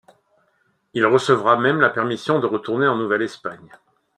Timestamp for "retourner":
2.47-2.87